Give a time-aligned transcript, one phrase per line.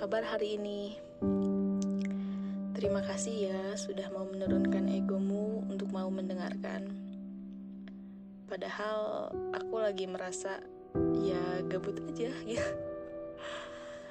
[0.00, 0.96] kabar hari ini?
[2.72, 6.88] Terima kasih ya sudah mau menurunkan egomu untuk mau mendengarkan.
[8.48, 10.64] Padahal aku lagi merasa
[11.20, 12.64] ya gabut aja ya.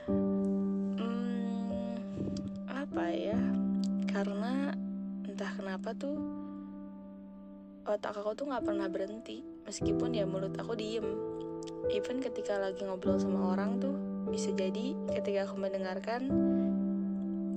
[0.10, 1.94] Hmm,
[2.66, 3.38] apa ya?
[4.10, 4.74] Karena
[5.26, 6.18] entah kenapa tuh
[7.90, 11.18] otak aku tuh nggak pernah berhenti meskipun ya mulut aku diem.
[11.90, 16.28] Even ketika lagi ngobrol sama orang tuh bisa jadi ketika aku mendengarkan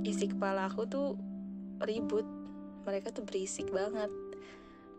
[0.06, 1.08] isi kepala aku tuh
[1.82, 2.26] ribut.
[2.82, 4.10] Mereka tuh berisik banget.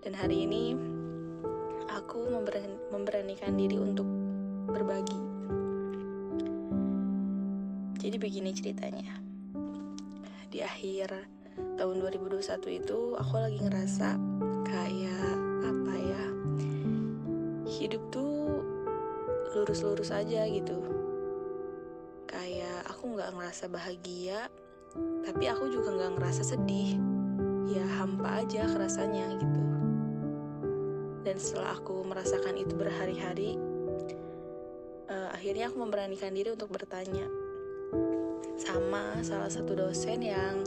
[0.03, 0.75] Dan hari ini
[1.91, 2.27] aku
[2.91, 4.07] memberanikan diri untuk
[4.67, 5.19] berbagi.
[7.99, 9.15] Jadi begini ceritanya.
[10.51, 11.27] Di akhir
[11.79, 14.17] tahun 2021 itu aku lagi ngerasa
[14.67, 16.23] kayak apa ya
[17.67, 18.61] hidup tuh
[19.53, 21.02] lurus-lurus aja gitu
[23.03, 24.47] aku nggak ngerasa bahagia
[25.27, 26.95] tapi aku juga nggak ngerasa sedih.
[27.67, 29.61] Ya hampa aja rasanya gitu.
[31.27, 33.59] Dan setelah aku merasakan itu berhari-hari
[35.11, 37.27] uh, akhirnya aku memberanikan diri untuk bertanya.
[38.55, 40.63] Sama salah satu dosen yang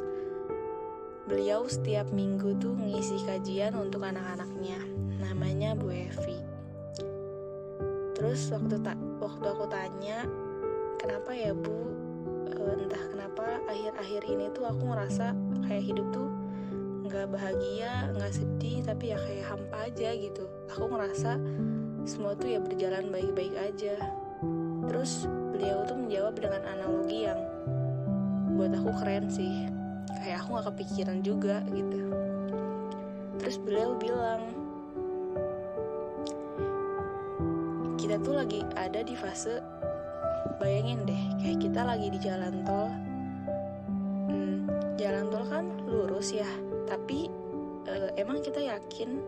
[1.25, 4.85] beliau setiap minggu tuh ngisi kajian untuk anak-anaknya
[5.25, 6.37] namanya Bu Evi.
[8.13, 10.29] Terus waktu tak waktu aku tanya
[11.01, 12.06] kenapa ya Bu
[12.75, 15.37] entah kenapa akhir-akhir ini tuh aku ngerasa
[15.67, 16.27] kayak hidup tuh
[17.07, 20.45] nggak bahagia nggak sedih tapi ya kayak hampa aja gitu.
[20.75, 21.39] Aku ngerasa
[22.03, 23.95] semua tuh ya berjalan baik-baik aja.
[24.91, 27.41] Terus beliau tuh menjawab dengan analogi yang
[28.59, 29.71] buat aku keren sih.
[30.23, 32.01] Kayak aku nggak kepikiran juga gitu.
[33.39, 34.43] Terus beliau bilang
[37.97, 39.63] kita tuh lagi ada di fase
[40.59, 42.89] bayangin deh kayak kita lagi di jalan tol.
[44.27, 46.49] Hmm, jalan tol kan lurus ya
[46.87, 47.29] tapi
[47.91, 49.21] uh, emang kita yakin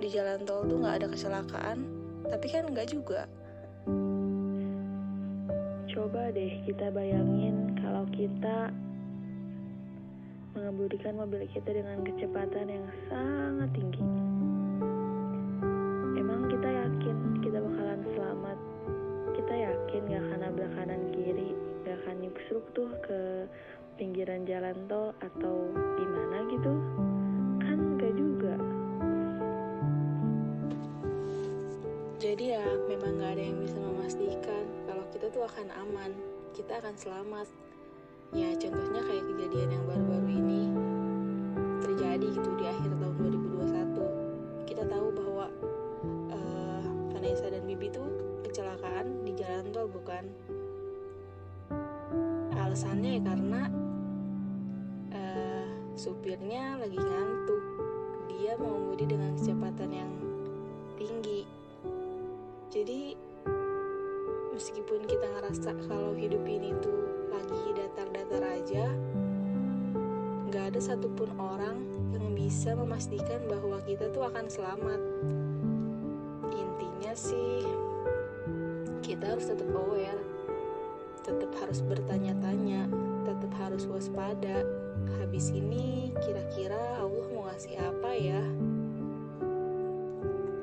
[0.00, 1.78] di jalan tol tuh nggak ada kecelakaan?
[2.26, 3.28] Tapi kan nggak juga.
[5.92, 8.72] Coba deh kita bayangin kalau kita
[10.56, 14.31] mengemudikan mobil kita dengan kecepatan yang sangat tinggi
[22.52, 23.48] nyusruk tuh ke
[23.96, 26.72] pinggiran jalan tol atau gimana gitu?
[27.64, 28.60] Kan gak juga.
[32.20, 32.60] Jadi ya
[32.92, 36.12] memang gak ada yang bisa memastikan kalau kita tuh akan aman.
[36.52, 37.48] Kita akan selamat.
[38.36, 40.62] Ya contohnya kayak kejadian yang baru-baru ini
[41.80, 42.51] terjadi gitu
[52.72, 53.62] alasannya ya karena
[55.12, 57.64] uh, supirnya lagi ngantuk.
[58.32, 60.12] Dia mengemudi dengan kecepatan yang
[60.96, 61.44] tinggi.
[62.72, 63.12] Jadi
[64.56, 68.88] meskipun kita ngerasa kalau hidup ini tuh lagi datar-datar aja
[70.48, 71.76] nggak ada satupun orang
[72.16, 75.00] yang bisa memastikan bahwa kita tuh akan selamat.
[76.48, 77.68] Intinya sih
[79.04, 80.31] kita harus tetap aware
[81.22, 82.90] tetap harus bertanya-tanya
[83.22, 84.66] tetap harus waspada.
[85.22, 88.42] Habis ini kira-kira Allah mau ngasih apa ya?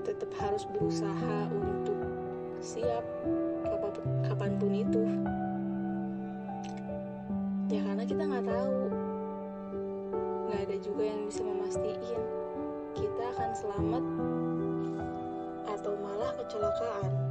[0.03, 1.99] Tetap harus berusaha untuk
[2.59, 3.03] siap
[4.27, 5.03] kapan pun itu.
[7.71, 8.79] Ya karena kita nggak tahu.
[10.49, 12.21] Nggak ada juga yang bisa memastikan
[12.99, 14.03] kita akan selamat
[15.71, 17.29] atau malah kecelakaan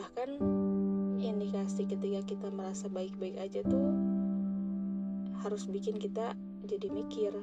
[0.00, 0.40] bahkan
[1.20, 3.92] indikasi ketika kita merasa baik-baik aja tuh
[5.44, 6.32] harus bikin kita
[6.64, 7.36] jadi mikir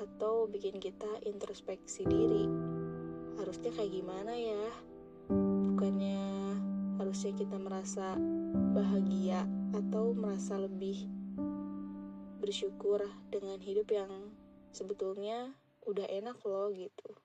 [0.00, 2.48] atau bikin kita introspeksi diri.
[3.36, 4.64] Harusnya kayak gimana ya?
[5.68, 6.24] Bukannya
[6.96, 8.16] harusnya kita merasa
[8.72, 9.44] bahagia
[9.76, 11.04] atau merasa lebih
[12.40, 14.32] bersyukur dengan hidup yang
[14.72, 15.52] sebetulnya
[15.84, 17.21] udah enak loh gitu